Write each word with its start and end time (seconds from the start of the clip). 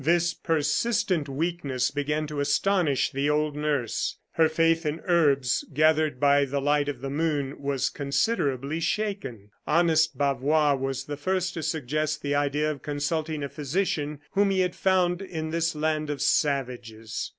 This 0.03 0.33
persistent 0.33 1.29
weakness 1.29 1.91
began 1.91 2.25
to 2.25 2.39
astonish 2.39 3.11
the 3.11 3.29
old 3.29 3.55
nurse. 3.55 4.17
Her 4.31 4.49
faith 4.49 4.83
in 4.83 4.99
herbs, 5.01 5.63
gathered 5.71 6.19
by 6.19 6.43
the 6.45 6.59
light 6.59 6.89
of 6.89 7.01
the 7.01 7.09
moon, 7.11 7.61
was 7.61 7.91
considerably 7.91 8.79
shaken. 8.79 9.51
Honest 9.67 10.17
Bavois 10.17 10.73
was 10.73 11.03
the 11.05 11.17
first 11.17 11.53
to 11.53 11.61
suggest 11.61 12.23
the 12.23 12.33
idea 12.33 12.71
of 12.71 12.81
consulting 12.81 13.43
a 13.43 13.49
physician 13.49 14.19
whom 14.31 14.49
he 14.49 14.61
had 14.61 14.75
found 14.75 15.21
in 15.21 15.51
this 15.51 15.75
land 15.75 16.09
of 16.09 16.19
savages. 16.19 17.29